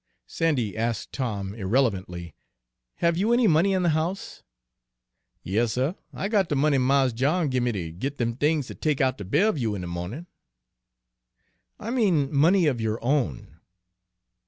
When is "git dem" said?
7.91-8.35